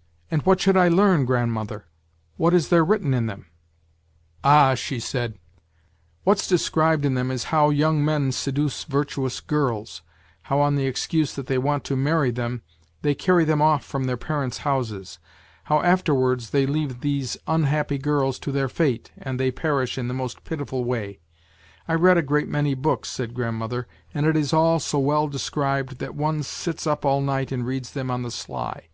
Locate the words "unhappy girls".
17.48-18.38